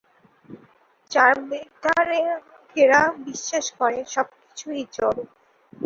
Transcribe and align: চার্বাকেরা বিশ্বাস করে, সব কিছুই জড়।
চার্বাকেরা 1.11 3.01
বিশ্বাস 3.25 3.65
করে, 3.79 3.99
সব 4.05 4.27
কিছুই 4.39 4.81
জড়। 4.95 5.17